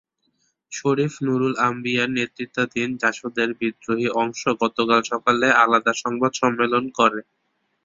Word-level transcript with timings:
শরীফ 0.71 1.13
নূরুল 1.25 1.53
আম্বিয়ার 1.67 2.09
নেতৃত্বাধীন 2.17 2.89
জাসদের 3.01 3.49
বিদ্রোহী 3.59 4.07
অংশ 4.21 4.41
গতকাল 4.61 4.99
সকালে 5.11 5.47
আলাদা 5.63 5.93
সংবাদ 6.03 6.31
সম্মেলন 6.41 6.83
করে। 6.99 7.21